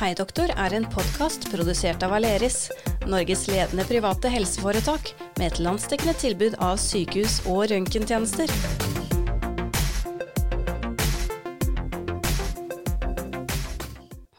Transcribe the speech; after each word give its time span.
Hei 0.00 0.14
doktor 0.16 0.48
er 0.48 0.72
en 0.72 0.86
podkast 0.88 1.42
produsert 1.52 2.00
av 2.06 2.14
Aleris, 2.16 2.70
Norges 3.04 3.42
ledende 3.50 3.84
private 3.84 4.30
helseforetak 4.32 5.10
med 5.36 5.44
et 5.44 5.58
landsdekkende 5.60 6.14
tilbud 6.16 6.54
av 6.56 6.78
sykehus- 6.80 7.42
og 7.44 7.66
røntgentjenester. 7.68 8.48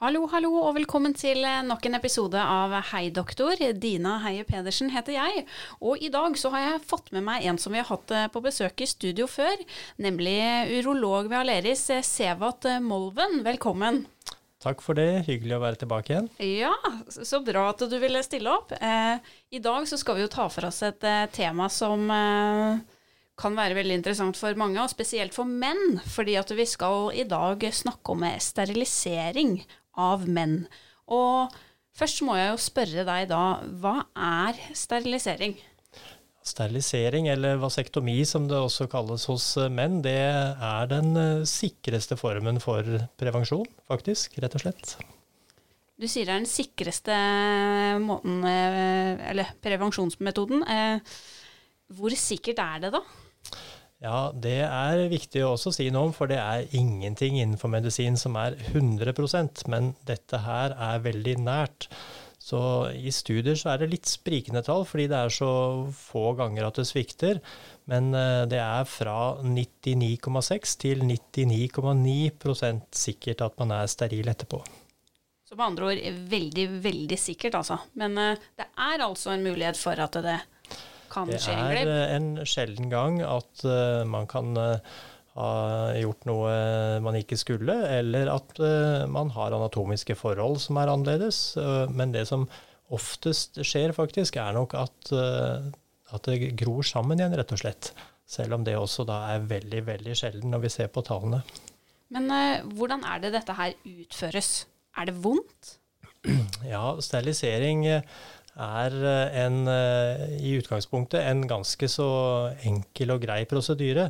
Hallo, 0.01 0.23
hallo, 0.31 0.49
og 0.63 0.79
velkommen 0.79 1.13
til 1.13 1.45
nok 1.67 1.85
en 1.85 1.99
episode 1.99 2.41
av 2.41 2.73
Hei 2.89 3.11
doktor. 3.13 3.53
Dina 3.77 4.15
Heie 4.23 4.47
Pedersen 4.49 4.89
heter 4.89 5.13
jeg, 5.13 5.43
og 5.77 6.01
i 6.01 6.09
dag 6.09 6.39
så 6.41 6.49
har 6.55 6.65
jeg 6.65 6.87
fått 6.89 7.13
med 7.13 7.27
meg 7.27 7.45
en 7.45 7.61
som 7.61 7.77
vi 7.77 7.83
har 7.83 7.91
hatt 7.91 8.15
eh, 8.17 8.25
på 8.33 8.41
besøk 8.41 8.81
i 8.81 8.89
studio 8.89 9.29
før, 9.29 9.61
nemlig 10.01 10.41
urolog 10.79 11.29
ved 11.29 11.43
Aleris, 11.43 11.85
Sevat 12.09 12.65
Molven. 12.81 13.43
Velkommen. 13.45 14.07
Takk 14.61 14.81
for 14.85 14.97
det, 14.97 15.23
hyggelig 15.25 15.55
å 15.57 15.63
være 15.63 15.79
tilbake 15.81 16.13
igjen. 16.13 16.27
Ja, 16.45 16.75
så 17.09 17.39
bra 17.41 17.71
at 17.71 17.81
du 17.89 17.95
ville 18.01 18.21
stille 18.21 18.51
opp. 18.53 18.73
Eh, 18.77 19.17
I 19.57 19.61
dag 19.63 19.87
så 19.89 19.97
skal 19.97 20.19
vi 20.19 20.25
jo 20.27 20.29
ta 20.29 20.45
for 20.53 20.67
oss 20.69 20.83
et 20.85 21.01
eh, 21.07 21.25
tema 21.33 21.65
som 21.73 22.03
eh, 22.13 22.77
kan 23.41 23.57
være 23.57 23.79
veldig 23.79 23.97
interessant 23.97 24.37
for 24.37 24.53
mange, 24.59 24.77
og 24.83 24.93
spesielt 24.93 25.33
for 25.33 25.49
menn. 25.49 25.97
Fordi 26.13 26.37
at 26.37 26.53
vi 26.53 26.67
skal 26.69 27.09
i 27.17 27.25
dag 27.25 27.65
snakke 27.73 28.13
om 28.13 28.27
sterilisering 28.37 29.57
av 29.97 30.29
menn. 30.29 30.67
Og 31.09 31.49
først 31.97 32.21
må 32.27 32.37
jeg 32.37 32.53
jo 32.53 32.61
spørre 32.61 33.07
deg 33.09 33.31
da, 33.33 33.43
hva 33.81 33.97
er 34.13 34.61
sterilisering? 34.77 35.57
Sterilisering, 36.41 37.27
eller 37.29 37.59
vasektomi 37.61 38.17
som 38.25 38.47
det 38.49 38.57
også 38.57 38.87
kalles 38.89 39.27
hos 39.29 39.45
menn, 39.69 39.99
det 40.01 40.17
er 40.17 40.87
den 40.89 41.13
eh, 41.19 41.43
sikreste 41.45 42.17
formen 42.17 42.57
for 42.63 42.87
prevensjon, 43.21 43.67
faktisk, 43.91 44.39
rett 44.41 44.57
og 44.57 44.63
slett. 44.63 44.95
Du 46.01 46.07
sier 46.09 46.25
det 46.25 46.33
er 46.33 46.41
den 46.41 46.49
sikreste 46.49 47.17
måten, 48.01 48.39
eh, 48.49 49.21
eller 49.29 49.53
prevensjonsmetoden. 49.61 50.65
Eh, 50.65 51.19
hvor 51.93 52.15
sikkert 52.17 52.63
er 52.63 52.87
det 52.87 52.93
da? 52.95 53.03
Ja, 54.01 54.31
det 54.33 54.63
er 54.65 55.03
viktig 55.11 55.43
å 55.45 55.51
også 55.53 55.75
si 55.75 55.85
noe 55.93 56.09
om, 56.09 56.13
for 56.15 56.31
det 56.31 56.39
er 56.41 56.65
ingenting 56.73 57.37
innenfor 57.37 57.69
medisin 57.69 58.17
som 58.17 58.33
er 58.41 58.57
100% 58.71 59.61
men 59.69 59.91
dette 60.09 60.41
her 60.41 60.73
er 60.73 61.03
veldig 61.05 61.35
nært. 61.45 61.85
Så 62.41 62.59
i 62.97 63.11
studier 63.13 63.53
så 63.53 63.69
er 63.69 63.83
det 63.83 63.91
litt 63.91 64.09
sprikende 64.09 64.63
tall, 64.65 64.81
fordi 64.89 65.05
det 65.11 65.17
er 65.19 65.33
så 65.35 65.51
få 65.93 66.31
ganger 66.39 66.65
at 66.65 66.79
det 66.81 66.87
svikter. 66.89 67.37
Men 67.91 68.09
det 68.49 68.57
er 68.57 68.87
fra 68.89 69.37
99,6 69.45 70.73
til 70.81 71.03
99,9% 71.05 72.81
sikkert 72.97 73.43
at 73.45 73.61
man 73.61 73.75
er 73.77 73.91
steril 73.91 74.31
etterpå. 74.33 74.57
Så 75.45 75.53
med 75.59 75.65
andre 75.67 75.91
ord 75.91 76.01
veldig, 76.31 76.65
veldig 76.81 77.19
sikkert, 77.19 77.59
altså. 77.61 77.77
Men 78.01 78.17
det 78.17 78.65
er 78.65 79.05
altså 79.05 79.35
en 79.35 79.45
mulighet 79.45 79.77
for 79.77 80.01
at 80.01 80.17
det 80.25 80.39
kan 81.13 81.29
skje 81.29 81.53
en 81.53 81.71
glipp? 81.75 81.89
Det 81.91 82.01
er 82.01 82.17
en 82.17 82.29
sjelden 82.47 82.89
gang 82.89 83.21
at 83.21 83.65
man 84.09 84.25
kan 84.31 84.55
ha 85.37 85.49
gjort 85.95 86.25
noe 86.27 86.51
man 87.03 87.15
ikke 87.19 87.37
skulle, 87.39 87.75
eller 87.87 88.31
at 88.33 88.59
man 89.11 89.31
har 89.35 89.55
anatomiske 89.55 90.17
forhold 90.19 90.59
som 90.59 90.79
er 90.81 90.91
annerledes. 90.91 91.55
Men 91.91 92.11
det 92.11 92.25
som 92.27 92.47
oftest 92.91 93.61
skjer, 93.63 93.93
faktisk, 93.95 94.35
er 94.41 94.57
nok 94.57 94.75
at, 94.75 95.13
at 96.11 96.27
det 96.27 96.51
gror 96.59 96.83
sammen 96.83 97.21
igjen, 97.21 97.37
rett 97.39 97.55
og 97.55 97.61
slett. 97.63 97.93
Selv 98.27 98.57
om 98.57 98.65
det 98.67 98.75
også 98.75 99.07
da 99.07 99.21
er 99.31 99.47
veldig, 99.47 99.85
veldig 99.87 100.17
sjelden 100.19 100.51
når 100.51 100.65
vi 100.65 100.73
ser 100.75 100.91
på 100.91 101.03
tallene. 101.07 101.39
Men 102.11 102.27
hvordan 102.75 103.07
er 103.07 103.23
det 103.23 103.31
dette 103.37 103.55
her 103.55 103.71
utføres? 103.87 104.51
Er 104.99 105.07
det 105.07 105.15
vondt? 105.23 105.77
Ja, 106.67 106.83
sterilisering 107.01 107.87
er 108.61 108.95
en, 109.45 109.57
i 110.37 110.53
utgangspunktet 110.59 111.25
en 111.25 111.43
ganske 111.49 111.89
så 111.89 112.07
enkel 112.67 113.15
og 113.15 113.25
grei 113.25 113.41
prosedyre. 113.49 114.09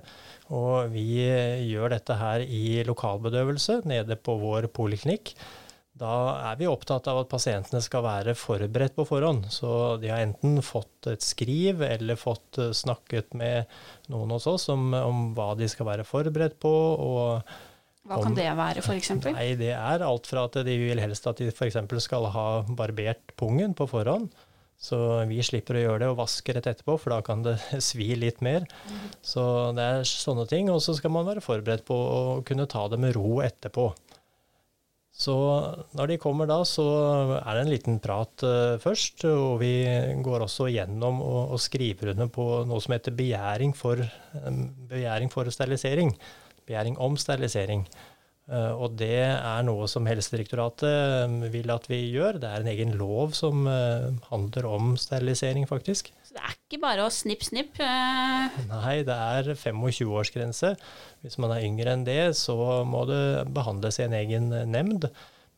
Og 0.52 0.92
vi 0.92 1.24
gjør 1.72 1.96
dette 1.96 2.20
her 2.20 2.44
i 2.44 2.84
lokalbedøvelse 2.88 3.82
nede 3.90 4.20
på 4.20 4.36
vår 4.42 4.68
poliklinikk. 4.76 5.34
Da 6.02 6.14
er 6.50 6.58
vi 6.58 6.70
opptatt 6.70 7.06
av 7.12 7.20
at 7.22 7.30
pasientene 7.30 7.82
skal 7.84 8.02
være 8.06 8.34
forberedt 8.40 8.96
på 8.98 9.06
forhånd. 9.06 9.50
Så 9.54 9.98
de 10.02 10.10
har 10.10 10.24
enten 10.24 10.62
fått 10.66 11.12
et 11.12 11.24
skriv 11.26 11.84
eller 11.86 12.20
fått 12.20 12.58
snakket 12.78 13.36
med 13.38 13.70
noen 14.10 14.34
hos 14.34 14.48
oss 14.50 14.70
om, 14.74 14.94
om 14.98 15.28
hva 15.38 15.52
de 15.60 15.68
skal 15.70 15.92
være 15.92 16.08
forberedt 16.08 16.58
på. 16.64 16.72
og 16.72 17.52
hva 18.10 18.18
kan 18.18 18.34
det 18.38 18.48
være, 18.58 18.82
f.eks.? 18.82 19.12
Nei, 19.30 19.52
Det 19.60 19.74
er 19.76 20.06
alt 20.06 20.30
fra 20.30 20.48
at 20.48 20.56
de 20.66 20.78
vil 20.82 21.02
helst 21.02 21.28
at 21.30 21.42
de 21.42 21.52
f.eks. 21.54 21.78
skal 22.02 22.26
ha 22.34 22.48
barbert 22.66 23.36
pungen 23.38 23.76
på 23.78 23.86
forhånd. 23.92 24.32
Så 24.82 24.98
vi 25.30 25.44
slipper 25.46 25.78
å 25.78 25.84
gjøre 25.84 26.00
det 26.02 26.08
og 26.10 26.18
vaske 26.24 26.56
rett 26.58 26.66
etterpå, 26.72 26.96
for 26.98 27.14
da 27.14 27.20
kan 27.26 27.44
det 27.46 27.60
svi 27.92 28.16
litt 28.18 28.42
mer. 28.42 28.66
Mm. 28.90 29.04
Så 29.22 29.44
det 29.78 29.86
er 29.86 30.08
sånne 30.10 30.48
ting. 30.50 30.72
Og 30.74 30.82
så 30.82 30.98
skal 30.98 31.14
man 31.14 31.28
være 31.30 31.46
forberedt 31.46 31.86
på 31.86 31.94
å 31.98 32.24
kunne 32.48 32.70
ta 32.70 32.88
det 32.90 32.98
med 33.02 33.14
ro 33.18 33.38
etterpå. 33.46 33.92
Så 35.22 35.36
når 35.94 36.14
de 36.14 36.22
kommer 36.24 36.48
da, 36.50 36.62
så 36.66 36.86
er 37.38 37.54
det 37.54 37.62
en 37.62 37.70
liten 37.70 38.02
prat 38.02 38.42
uh, 38.48 38.80
først. 38.82 39.28
Og 39.30 39.60
vi 39.62 39.76
går 40.26 40.48
også 40.48 40.72
gjennom 40.74 41.22
og, 41.22 41.54
og 41.54 41.62
skriver 41.62 42.16
under 42.16 42.32
på 42.34 42.48
noe 42.66 42.82
som 42.82 42.98
heter 42.98 43.14
begjæring 43.14 43.78
for, 43.78 44.02
um, 44.42 44.64
begjæring 44.90 45.30
for 45.30 45.54
sterilisering 45.54 46.16
begjæring 46.68 46.98
om 47.02 47.18
sterilisering. 47.20 47.86
Uh, 48.52 48.74
og 48.84 48.98
det 49.00 49.22
er 49.24 49.62
noe 49.64 49.86
som 49.88 50.08
Helsedirektoratet 50.10 51.52
vil 51.54 51.72
at 51.72 51.86
vi 51.88 52.02
gjør. 52.12 52.40
Det 52.42 52.50
er 52.50 52.64
en 52.64 52.72
egen 52.72 52.96
lov 53.00 53.36
som 53.38 53.68
uh, 53.70 54.10
handler 54.32 54.68
om 54.68 54.96
sterilisering, 55.00 55.68
faktisk. 55.70 56.10
Så 56.26 56.36
det 56.36 56.44
er 56.44 56.56
ikke 56.58 56.82
bare 56.82 57.06
å 57.06 57.14
snipp, 57.14 57.46
snipp? 57.48 57.80
Nei, 57.80 58.96
det 59.08 59.16
er 59.16 59.54
25-årsgrense. 59.54 60.74
Hvis 61.24 61.38
man 61.40 61.54
er 61.56 61.68
yngre 61.68 61.94
enn 61.96 62.08
det, 62.08 62.24
så 62.40 62.58
må 62.88 63.06
det 63.10 63.22
behandles 63.56 64.02
i 64.02 64.08
en 64.08 64.18
egen 64.20 64.50
nemnd. 64.74 65.08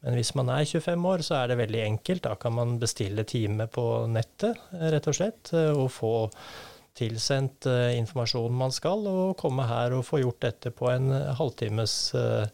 Men 0.04 0.18
hvis 0.20 0.34
man 0.36 0.52
er 0.52 0.68
25 0.68 1.08
år, 1.08 1.24
så 1.24 1.40
er 1.40 1.50
det 1.50 1.62
veldig 1.62 1.82
enkelt. 1.86 2.26
Da 2.26 2.36
kan 2.36 2.58
man 2.58 2.76
bestille 2.82 3.24
time 3.24 3.70
på 3.72 3.86
nettet, 4.12 4.60
rett 4.92 5.08
og 5.08 5.16
slett, 5.16 5.54
og 5.56 5.88
få 5.96 6.14
tilsendt 6.98 7.68
uh, 7.70 7.90
informasjonen 7.98 8.58
man 8.58 8.74
skal, 8.74 9.08
og 9.10 9.38
komme 9.40 9.66
her 9.70 9.96
og 9.98 10.06
få 10.08 10.22
gjort 10.24 10.44
dette 10.46 10.74
på 10.76 10.90
en 10.92 11.10
halvtimes 11.40 11.96
uh, 12.18 12.46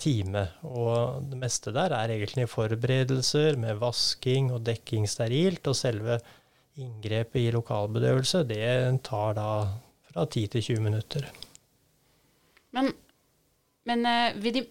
time. 0.00 0.46
Og 0.66 1.24
det 1.30 1.40
meste 1.40 1.72
der 1.74 1.94
er 1.96 2.12
egentlig 2.12 2.48
forberedelser 2.52 3.58
med 3.60 3.80
vasking 3.80 4.52
og 4.54 4.64
dekking 4.66 5.08
sterilt, 5.10 5.66
og 5.66 5.78
selve 5.78 6.20
inngrepet 6.76 7.46
i 7.46 7.54
lokalbedøvelse, 7.54 8.44
det 8.44 8.68
tar 9.06 9.36
da 9.38 9.50
fra 10.10 10.26
10 10.26 10.46
til 10.52 10.66
20 10.74 10.82
minutter. 10.84 11.24
Men, 12.76 12.90
men 13.88 14.04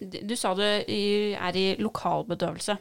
du 0.06 0.36
sa 0.38 0.52
du 0.54 0.62
er 0.62 1.58
i 1.58 1.66
lokalbedøvelse. 1.82 2.76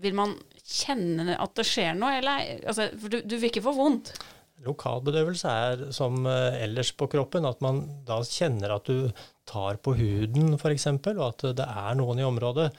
vil 0.00 0.16
man 0.16 0.32
kjenne 0.64 1.36
at 1.36 1.52
det 1.58 1.66
skjer 1.68 1.92
noe, 1.98 2.16
eller? 2.22 2.48
Altså, 2.64 2.88
for 2.96 3.12
du, 3.12 3.20
du 3.20 3.36
vil 3.36 3.50
ikke 3.50 3.66
få 3.66 3.74
vondt? 3.76 4.14
Lokalbedøvelse 4.64 5.50
er 5.50 5.82
som 5.94 6.24
eh, 6.28 6.60
ellers 6.64 6.92
på 6.96 7.08
kroppen, 7.12 7.46
at 7.48 7.60
man 7.64 7.82
da 8.08 8.20
kjenner 8.24 8.76
at 8.76 8.88
du 8.88 9.10
tar 9.48 9.80
på 9.84 9.96
huden 9.98 10.56
f.eks., 10.56 10.88
og 11.14 11.24
at 11.26 11.46
det 11.60 11.66
er 11.66 11.98
noen 11.98 12.22
i 12.22 12.26
området. 12.26 12.70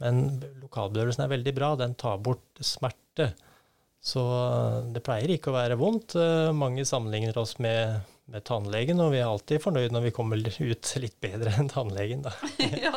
Men 0.00 0.40
lokalbedøvelsen 0.62 1.26
er 1.26 1.34
veldig 1.34 1.54
bra, 1.56 1.74
den 1.80 1.96
tar 2.00 2.22
bort 2.24 2.64
smerte. 2.64 3.32
Så 4.04 4.24
eh, 4.24 4.80
det 4.96 5.04
pleier 5.04 5.36
ikke 5.36 5.52
å 5.52 5.58
være 5.58 5.78
vondt. 5.80 6.16
Eh, 6.20 6.50
mange 6.56 6.86
sammenligner 6.88 7.36
oss 7.40 7.58
med, 7.62 8.00
med 8.32 8.46
tannlegen, 8.48 9.02
og 9.04 9.12
vi 9.14 9.20
er 9.20 9.28
alltid 9.28 9.62
fornøyd 9.64 9.94
når 9.94 10.08
vi 10.08 10.16
kommer 10.16 10.40
ut 10.40 10.94
litt 11.04 11.18
bedre 11.24 11.54
enn 11.60 11.72
tannlegen, 11.72 12.24
da. 12.24 12.34
ja, 12.88 12.96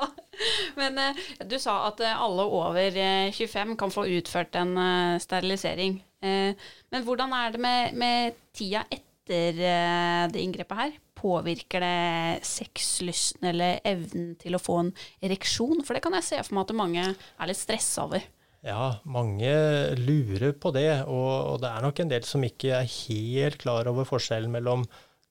men 0.79 0.99
du 1.43 1.59
sa 1.59 1.81
at 1.89 2.03
alle 2.13 2.47
over 2.47 2.99
25 3.35 3.75
kan 3.79 3.91
få 3.91 4.07
utført 4.19 4.55
en 4.59 4.77
sterilisering. 5.23 5.99
Eh, 6.25 6.69
men 6.93 7.05
hvordan 7.05 7.35
er 7.37 7.53
det 7.53 7.61
med, 7.61 7.97
med 7.97 8.39
tida 8.55 8.85
etter 8.89 9.59
eh, 9.61 10.23
det 10.31 10.41
inngrepet 10.43 10.81
her? 10.81 10.95
Påvirker 11.17 11.81
det 11.81 12.45
sexlysten 12.45 13.49
eller 13.51 13.81
evnen 13.87 14.35
til 14.41 14.57
å 14.57 14.61
få 14.61 14.81
en 14.83 14.93
ereksjon? 15.25 15.83
For 15.85 15.97
det 15.97 16.03
kan 16.05 16.17
jeg 16.17 16.27
se 16.29 16.41
for 16.43 16.57
meg 16.57 16.67
at 16.67 16.77
mange 16.77 17.05
er 17.13 17.49
litt 17.49 17.61
stressa 17.61 18.05
over. 18.07 18.25
Ja, 18.65 18.97
mange 19.07 19.51
lurer 19.99 20.51
på 20.57 20.73
det, 20.75 20.89
og, 21.05 21.33
og, 21.53 21.59
det 21.61 21.69
er 21.69 21.83
nok 21.85 21.99
en 22.01 22.09
del 22.11 22.25
som 22.27 22.43
ikke 22.43 22.73
er 22.79 22.89
helt 22.89 23.59
klar 23.61 23.87
over 23.87 24.07
forskjellen 24.09 24.51
mellom 24.51 24.87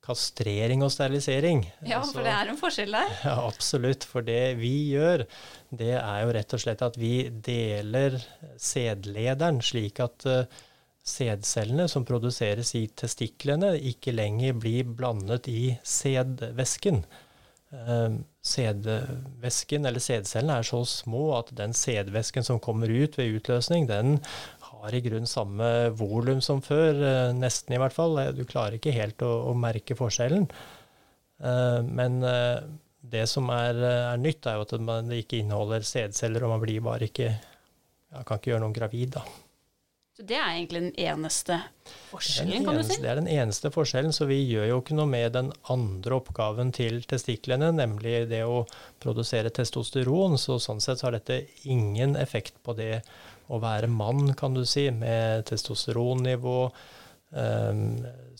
kastrering 0.07 0.85
og 0.85 0.91
sterilisering. 0.93 1.65
Ja, 1.85 1.99
for 2.07 2.23
det 2.23 2.31
er 2.31 2.47
en 2.47 2.59
forskjell 2.59 2.95
der? 2.95 3.11
Ja, 3.27 3.35
absolutt. 3.43 4.07
For 4.07 4.23
det 4.25 4.55
vi 4.61 4.93
gjør, 4.93 5.25
det 5.75 5.91
er 5.99 6.21
jo 6.23 6.31
rett 6.37 6.55
og 6.55 6.63
slett 6.63 6.83
at 6.85 6.95
vi 6.99 7.27
deler 7.43 8.15
sædlederen 8.55 9.59
slik 9.65 9.99
at 10.05 10.27
uh, 10.29 10.63
sædcellene 11.07 11.87
som 11.91 12.05
produseres 12.07 12.73
i 12.75 12.87
testiklene, 12.99 13.75
ikke 13.79 14.13
lenger 14.15 14.57
blir 14.59 14.89
blandet 14.97 15.47
i 15.51 15.61
sædvæsken. 15.83 17.03
Ehm, 17.71 18.21
sædvæsken 18.43 19.85
eller 19.85 19.99
sædcellene 19.99 20.59
er 20.59 20.67
så 20.67 20.83
små 20.87 21.37
at 21.37 21.51
den 21.57 21.73
sædvæsken 21.73 22.43
som 22.43 22.59
kommer 22.59 22.87
ut 22.87 23.17
ved 23.17 23.35
utløsning, 23.35 23.89
den 23.89 24.19
har 24.59 24.95
i 24.95 25.01
grunn 25.03 25.27
samme 25.27 25.67
volum 25.99 26.41
som 26.41 26.61
før, 26.61 26.93
eh, 26.93 27.33
nesten 27.35 27.75
i 27.75 27.79
hvert 27.81 27.95
fall. 27.95 28.19
Du 28.35 28.43
klarer 28.45 28.77
ikke 28.77 28.95
helt 28.95 29.23
å, 29.25 29.31
å 29.51 29.55
merke 29.57 29.97
forskjellen. 29.99 30.47
Eh, 31.43 31.81
men 31.83 32.21
eh, 32.23 32.61
det 33.01 33.25
som 33.31 33.49
er, 33.53 33.79
er, 34.13 34.21
nytt, 34.21 34.47
er 34.47 34.59
jo 34.59 34.67
at 34.67 35.09
det 35.09 35.23
ikke 35.23 35.41
inneholder 35.41 35.83
sædceller, 35.87 36.43
og 36.43 36.55
man 36.55 36.63
blir 36.63 36.83
bare 36.83 37.07
ikke 37.07 37.31
ja, 37.31 38.23
Kan 38.23 38.39
ikke 38.39 38.53
gjøre 38.53 38.63
noen 38.63 38.75
gravid, 38.75 39.17
da. 39.17 39.46
Så 40.17 40.23
Det 40.25 40.33
er 40.33 40.47
egentlig 40.55 40.79
den 40.81 40.95
eneste 40.97 41.59
forskjellen, 42.09 42.63
kan 42.65 42.73
eneste, 42.73 42.89
du 42.89 42.95
si? 42.95 43.01
Det 43.03 43.09
er 43.11 43.19
den 43.19 43.27
eneste 43.29 43.69
forskjellen, 43.69 44.15
så 44.15 44.25
vi 44.25 44.39
gjør 44.49 44.65
jo 44.71 44.79
ikke 44.81 44.95
noe 44.97 45.11
med 45.11 45.35
den 45.35 45.51
andre 45.69 46.17
oppgaven 46.17 46.71
til 46.73 47.03
testiklene, 47.05 47.69
nemlig 47.77 48.23
det 48.31 48.39
å 48.41 48.63
produsere 49.03 49.51
testosteron. 49.53 50.39
Så 50.41 50.57
sånn 50.63 50.81
sett 50.81 51.03
så 51.03 51.11
har 51.11 51.19
dette 51.19 51.43
ingen 51.69 52.17
effekt 52.17 52.57
på 52.65 52.73
det 52.79 53.03
å 53.53 53.61
være 53.61 53.91
mann, 53.93 54.33
kan 54.33 54.57
du 54.57 54.63
si, 54.65 54.87
med 54.89 55.45
testosteronnivå, 55.51 56.59
eh, 57.37 57.83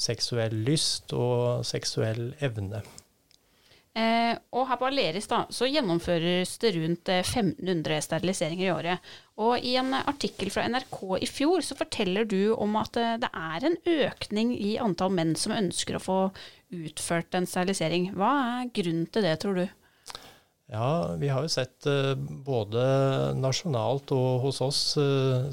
seksuell 0.09 0.57
lyst 0.65 1.13
og 1.13 1.61
seksuell 1.61 2.31
evne. 2.41 2.81
Eh, 3.97 4.35
og 4.53 4.67
her 4.69 4.77
på 4.77 4.85
Aleris 4.91 5.25
da, 5.29 5.39
så 5.49 5.65
gjennomføres 5.65 6.51
det 6.61 6.73
rundt 6.75 7.09
1500 7.09 7.95
eh, 7.95 8.03
steriliseringer 8.05 8.67
i 8.67 8.69
året. 8.75 9.09
Og 9.41 9.63
i 9.65 9.73
en 9.79 9.95
artikkel 9.97 10.51
fra 10.53 10.67
NRK 10.69 10.99
i 11.25 11.29
fjor 11.29 11.65
så 11.65 11.77
forteller 11.79 12.27
du 12.29 12.53
om 12.53 12.77
at 12.77 12.99
eh, 13.01 13.15
det 13.23 13.31
er 13.33 13.65
en 13.65 13.79
økning 13.95 14.53
i 14.53 14.75
antall 14.83 15.17
menn 15.17 15.33
som 15.39 15.55
ønsker 15.55 15.97
å 15.97 16.03
få 16.03 16.19
utført 16.77 17.33
en 17.39 17.49
sterilisering. 17.49 18.11
Hva 18.13 18.31
er 18.59 18.71
grunnen 18.75 19.09
til 19.09 19.25
det, 19.25 19.33
tror 19.41 19.63
du? 19.63 19.65
Ja, 20.67 21.15
vi 21.17 21.31
har 21.31 21.41
jo 21.41 21.49
sett 21.49 21.87
både 22.45 22.81
nasjonalt 23.39 24.11
og 24.11 24.41
hos 24.43 24.57
oss, 24.61 24.81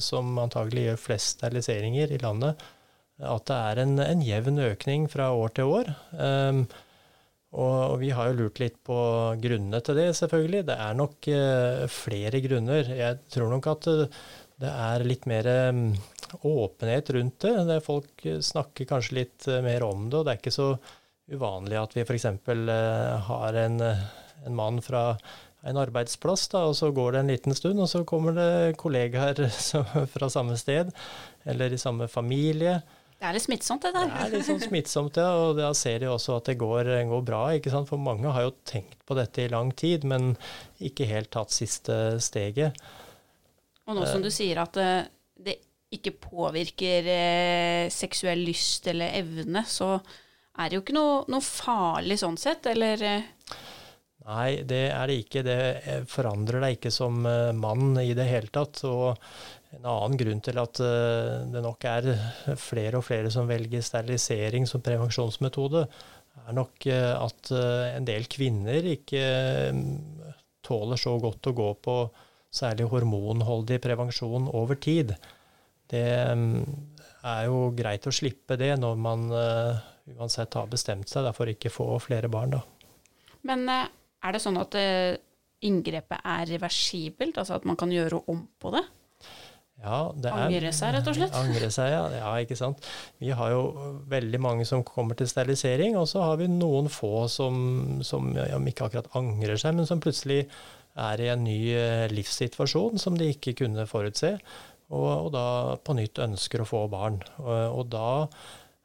som 0.03 0.41
antagelig 0.43 0.89
gjør 0.89 0.99
flest 0.99 1.37
steriliseringer 1.37 2.11
i 2.11 2.19
landet, 2.19 2.65
at 3.23 3.47
det 3.47 3.61
er 3.71 3.81
en, 3.85 3.95
en 4.03 4.25
jevn 4.27 4.59
økning 4.67 5.07
fra 5.13 5.31
år 5.39 5.55
til 5.55 5.71
år. 5.71 5.93
Um, 6.19 6.65
og, 7.55 7.77
og, 7.93 7.97
vi 8.03 8.11
har 8.15 8.31
jo 8.31 8.39
lurt 8.43 8.59
litt 8.63 8.81
på 8.87 8.97
grunnene 9.43 9.81
til 9.87 10.01
det, 10.01 10.09
selvfølgelig. 10.19 10.65
Det 10.71 10.79
er 10.87 10.99
nok 10.99 11.29
uh, 11.31 11.85
flere 11.93 12.43
grunner. 12.45 12.91
Jeg 12.99 13.23
tror 13.31 13.55
nok 13.55 13.71
at 13.75 13.89
det 14.65 14.73
er 14.73 15.07
litt 15.07 15.25
mer 15.31 15.49
um, 15.71 15.87
åpenhet 16.51 17.15
rundt 17.15 17.47
det. 17.47 17.55
det. 17.71 17.79
Folk 17.87 18.27
snakker 18.51 18.91
kanskje 18.91 19.21
litt 19.23 19.49
mer 19.65 19.87
om 19.87 20.09
det, 20.09 20.19
og 20.19 20.27
det 20.27 20.35
er 20.35 20.43
ikke 20.43 20.55
så 20.55 20.69
uvanlig 21.31 21.79
at 21.81 21.97
vi 21.97 22.05
f.eks. 22.05 22.29
Uh, 22.51 23.31
har 23.31 23.63
en 23.65 23.81
en 24.47 24.55
mann 24.55 24.83
fra 24.83 25.15
en 25.65 25.79
arbeidsplass, 25.81 26.49
da, 26.53 26.67
og 26.69 26.77
så 26.77 26.91
går 26.93 27.15
det 27.15 27.23
en 27.23 27.33
liten 27.33 27.57
stund, 27.57 27.81
og 27.81 27.89
så 27.89 28.03
kommer 28.09 28.37
det 28.37 28.77
kollegaer 28.81 29.47
fra 30.15 30.29
samme 30.33 30.59
sted, 30.61 30.93
eller 31.49 31.73
i 31.73 31.81
samme 31.81 32.09
familie. 32.13 32.83
Det 33.25 33.31
er 33.31 33.37
litt 33.39 33.47
smittsomt, 33.47 33.81
det 33.87 33.91
der. 33.95 34.11
Det 34.11 34.21
er 34.21 34.33
litt 34.35 34.45
sånn 34.45 34.59
smittsomt, 34.61 35.17
ja. 35.17 35.29
Og 35.41 35.55
da 35.57 35.71
ser 35.73 36.03
de 36.03 36.11
også 36.13 36.35
at 36.37 36.51
det 36.51 36.59
går, 36.61 36.91
går, 37.09 37.23
bra. 37.25 37.39
ikke 37.57 37.71
sant? 37.73 37.89
For 37.89 37.97
mange 37.97 38.29
har 38.29 38.45
jo 38.45 38.51
tenkt 38.69 38.99
på 39.09 39.17
dette 39.17 39.47
i 39.47 39.49
lang 39.49 39.71
tid, 39.73 40.05
men 40.05 40.35
ikke 40.85 41.07
helt 41.09 41.31
tatt 41.33 41.55
siste 41.55 42.19
steget. 42.21 42.77
Og 43.89 43.97
nå 43.97 44.05
som 44.11 44.21
du 44.21 44.29
sier 44.29 44.61
at 44.61 44.77
eh, 44.77 45.09
det 45.41 45.57
ikke 45.97 46.13
påvirker 46.21 47.09
eh, 47.15 47.87
seksuell 47.93 48.45
lyst 48.45 48.91
eller 48.93 49.17
evne, 49.17 49.65
så 49.73 49.95
er 49.95 50.69
det 50.69 50.77
jo 50.77 50.85
ikke 50.85 50.99
noe, 50.99 51.23
noe 51.33 51.49
farlig 51.49 52.21
sånn 52.21 52.37
sett, 52.41 52.69
eller? 52.75 53.09
Eh? 54.25 54.31
Nei, 54.31 54.63
det 54.65 54.89
er 54.93 55.07
det 55.09 55.19
ikke. 55.23 55.43
Det 55.45 56.01
forandrer 56.11 56.65
deg 56.65 56.79
ikke 56.79 56.93
som 56.93 57.25
eh, 57.27 57.53
mann 57.53 57.99
i 58.01 58.15
det 58.17 58.27
hele 58.29 58.49
tatt. 58.53 58.85
Og 58.89 59.17
en 59.75 59.87
annen 59.87 60.19
grunn 60.19 60.43
til 60.45 60.59
at 60.61 60.81
eh, 60.81 61.45
det 61.53 61.63
nok 61.65 61.85
er 61.85 62.11
flere 62.61 63.01
og 63.01 63.07
flere 63.07 63.33
som 63.33 63.49
velger 63.49 63.85
sterilisering 63.85 64.67
som 64.67 64.85
prevensjonsmetode, 64.85 65.87
er 66.45 66.57
nok 66.57 66.87
eh, 66.91 67.13
at 67.15 67.53
en 67.55 68.07
del 68.07 68.27
kvinner 68.31 68.85
ikke 68.95 69.25
tåler 70.65 71.01
så 71.01 71.19
godt 71.21 71.51
å 71.51 71.57
gå 71.57 71.73
på 71.85 71.97
særlig 72.55 72.87
hormonholdig 72.89 73.81
prevensjon 73.83 74.47
over 74.55 74.79
tid. 74.79 75.13
Det 75.91 76.07
er 76.07 77.43
jo 77.45 77.59
greit 77.77 78.07
å 78.09 78.15
slippe 78.15 78.57
det 78.57 78.71
når 78.81 78.97
man 78.97 79.27
uansett 79.35 80.55
har 80.57 80.71
bestemt 80.71 81.11
seg 81.11 81.29
for 81.37 81.51
ikke 81.51 81.73
få 81.73 81.91
flere 82.01 82.31
barn, 82.33 82.55
da. 82.55 82.63
Men 83.45 83.67
er 84.25 84.35
det 84.35 84.43
sånn 84.43 84.61
at 84.61 84.77
uh, 84.81 85.15
inngrepet 85.65 86.21
er 86.25 86.45
reversibelt, 86.55 87.39
altså 87.41 87.59
at 87.59 87.67
man 87.69 87.79
kan 87.81 87.93
gjøre 87.93 88.25
om 88.33 88.45
på 88.61 88.73
det? 88.75 88.85
Ja, 89.85 89.99
det 90.17 90.31
er, 90.31 90.45
angre 90.47 90.71
seg, 90.73 90.95
rett 90.95 91.09
og 91.11 91.17
slett? 91.19 91.35
Angre 91.37 91.69
seg, 91.75 91.91
ja. 91.93 92.05
ja. 92.17 92.31
ikke 92.41 92.57
sant. 92.57 92.87
Vi 93.21 93.35
har 93.37 93.51
jo 93.53 93.65
veldig 94.09 94.41
mange 94.41 94.67
som 94.69 94.85
kommer 94.87 95.19
til 95.19 95.29
sterilisering, 95.29 95.99
og 96.01 96.07
så 96.09 96.23
har 96.25 96.39
vi 96.41 96.49
noen 96.49 96.89
få 96.93 97.27
som, 97.33 98.01
som 98.07 98.31
ja, 98.39 98.57
ikke 98.57 98.89
akkurat 98.89 99.11
angrer 99.19 99.61
seg, 99.61 99.77
men 99.77 99.89
som 99.89 100.01
plutselig 100.05 100.45
er 100.95 101.21
i 101.21 101.31
en 101.33 101.43
ny 101.43 101.59
eh, 101.75 102.07
livssituasjon 102.13 103.03
som 103.03 103.19
de 103.19 103.33
ikke 103.35 103.57
kunne 103.65 103.85
forutse, 103.91 104.37
og, 104.95 105.09
og 105.11 105.31
da 105.35 105.47
på 105.83 105.97
nytt 105.99 106.23
ønsker 106.23 106.63
å 106.63 106.69
få 106.69 106.85
barn. 106.93 107.19
Og, 107.43 107.81
og 107.81 107.91
da 107.93 108.09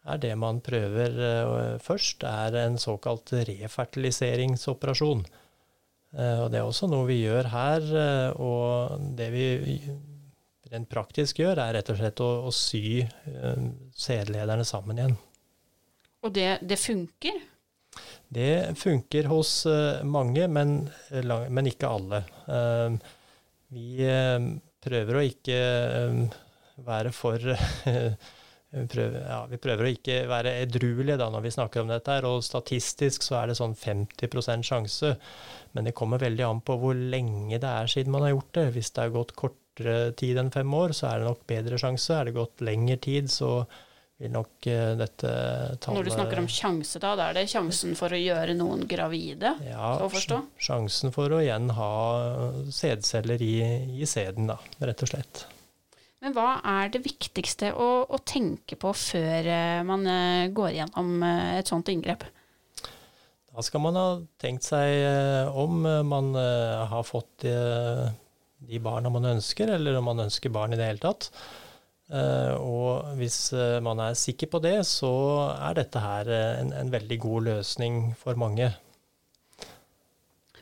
er 0.07 0.21
det 0.21 0.31
man 0.39 0.61
prøver 0.63 1.17
uh, 1.19 1.77
først, 1.83 2.23
er 2.23 2.55
en 2.63 2.77
såkalt 2.79 3.33
refertiliseringsoperasjon. 3.49 5.25
Uh, 6.15 6.45
og 6.45 6.51
Det 6.51 6.59
er 6.59 6.65
også 6.65 6.89
noe 6.89 7.07
vi 7.09 7.21
gjør 7.23 7.51
her. 7.51 7.89
Uh, 7.91 8.41
og 8.41 9.15
det 9.17 9.29
vi 9.35 9.45
rent 10.69 10.89
praktisk 10.89 11.41
gjør, 11.41 11.59
er 11.63 11.79
rett 11.79 11.91
og 11.91 11.97
slett 11.97 12.21
å, 12.21 12.29
å 12.45 12.51
sy 12.53 13.01
sædlederne 13.97 14.65
sammen 14.67 14.99
igjen. 15.01 15.15
Og 16.21 16.33
det, 16.35 16.59
det, 16.61 16.77
funker? 16.77 17.39
Det 18.29 18.77
funker 18.77 19.31
hos 19.31 19.63
mange, 20.05 20.45
men, 20.51 20.83
men 21.25 21.69
ikke 21.71 21.89
alle. 21.89 22.19
vi 23.73 24.11
prøver 24.85 25.17
å 25.17 25.25
ikke 25.25 25.59
være 26.85 27.15
for 27.17 27.49
prøver, 28.69 29.23
ja, 29.25 29.39
vi 29.49 29.57
prøver, 29.61 29.87
å 29.87 29.93
ikke 29.95 30.17
være 30.29 30.53
edruelige 30.61 31.17
da 31.17 31.29
når 31.33 31.45
vi 31.47 31.53
snakker 31.55 31.81
om 31.81 31.89
dette, 31.89 32.13
her, 32.13 32.27
og 32.29 32.45
statistisk 32.45 33.25
så 33.25 33.39
er 33.41 33.49
det 33.49 33.57
sånn 33.57 33.73
50% 33.77 34.67
sjanse. 34.67 35.15
Men 35.73 35.89
det 35.89 35.95
kommer 35.97 36.21
veldig 36.21 36.45
an 36.45 36.61
på 36.65 36.77
hvor 36.81 36.97
lenge 36.97 37.57
det 37.57 37.69
er 37.69 37.89
siden 37.89 38.13
man 38.13 38.27
har 38.27 38.35
gjort 38.35 38.53
det. 38.59 38.69
Hvis 38.77 38.93
det 38.93 39.05
har 39.05 39.13
gått 39.17 39.35
kortere 39.37 39.99
tid 40.17 40.41
enn 40.41 40.53
fem 40.53 40.73
år, 40.73 40.93
så 40.97 41.09
er 41.09 41.21
det 41.21 41.29
nok 41.31 41.45
bedre 41.49 41.81
sjanse. 41.81 42.13
Er 42.15 42.29
det 42.29 42.37
gått 42.37 42.65
lengre 42.65 42.97
tid, 43.01 43.29
så 43.33 43.51
vil 44.19 44.33
nok 44.33 44.67
uh, 44.67 44.93
dette 44.99 45.29
tallet 45.79 45.95
Når 45.95 46.09
du 46.09 46.13
snakker 46.13 46.41
om 46.41 46.49
sjanse, 46.51 46.99
da, 47.01 47.13
da 47.15 47.29
er 47.29 47.39
det 47.39 47.45
sjansen 47.49 47.95
for 47.97 48.13
å 48.13 48.19
gjøre 48.19 48.57
noen 48.59 48.83
gravide? 48.89 49.53
Ja, 49.65 49.95
sjansen 50.59 51.15
for 51.15 51.31
å 51.31 51.39
igjen 51.41 51.71
ha 51.77 51.93
sædceller 52.75 53.41
i, 53.41 53.55
i 53.97 54.09
sæden, 54.09 54.51
da, 54.51 54.59
rett 54.83 55.07
og 55.07 55.13
slett. 55.13 55.47
Men 56.19 56.35
hva 56.35 56.57
er 56.67 56.91
det 56.91 56.99
viktigste 57.05 57.71
å, 57.79 57.87
å 58.03 58.17
tenke 58.27 58.75
på 58.79 58.91
før 58.91 59.47
eh, 59.47 59.79
man 59.87 60.03
eh, 60.09 60.49
går 60.51 60.73
gjennom 60.75 61.23
eh, 61.23 61.53
et 61.61 61.71
sånt 61.71 61.91
inngrep? 61.91 62.25
Da 63.49 63.63
skal 63.65 63.83
man 63.83 63.97
ha 63.99 64.07
tenkt 64.39 64.67
seg 64.67 65.49
om 65.57 65.81
man 66.07 66.29
har 66.37 67.01
fått 67.03 67.43
de 67.43 68.79
barna 68.79 69.09
man 69.11 69.25
ønsker, 69.33 69.73
eller 69.73 69.97
om 69.97 70.05
man 70.07 70.21
ønsker 70.27 70.53
barn 70.53 70.75
i 70.75 70.77
det 70.79 70.85
hele 70.85 71.01
tatt. 71.01 71.27
Og 72.61 73.09
hvis 73.17 73.39
man 73.83 73.99
er 74.05 74.15
sikker 74.15 74.51
på 74.53 74.61
det, 74.63 74.77
så 74.87 75.11
er 75.57 75.75
dette 75.81 75.99
her 75.99 76.29
en, 76.37 76.71
en 76.77 76.93
veldig 76.93 77.19
god 77.25 77.49
løsning 77.49 77.99
for 78.21 78.39
mange. 78.39 78.69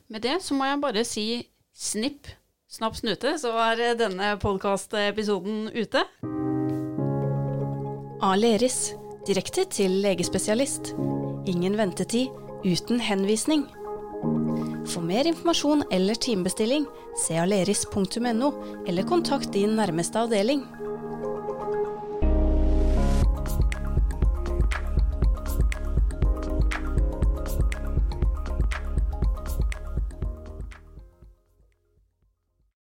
Med 0.07 0.23
det 0.25 0.39
så 0.47 0.57
må 0.57 0.71
jeg 0.71 0.81
bare 0.87 1.05
si 1.05 1.27
snipp 1.77 2.31
Snapp 2.67 2.97
snute, 2.99 3.31
så 3.39 3.53
er 3.63 3.95
denne 3.95 4.33
podkastepisoden 4.43 5.69
ute. 5.71 6.01
Aleris, 8.27 8.91
direkte 9.23 9.63
til 9.71 9.95
legespesialist. 10.03 10.91
Ingen 11.47 11.77
ventetid, 11.79 12.27
uten 12.67 12.99
henvisning. 12.99 13.63
For 14.83 14.99
mer 14.99 15.29
informasjon 15.31 15.85
eller 15.95 16.19
timebestilling, 16.19 16.83
se 17.23 17.39
aleris.no, 17.39 18.51
eller 18.83 19.07
kontakt 19.07 19.55
din 19.55 19.79
nærmeste 19.79 20.25
avdeling. 20.27 20.65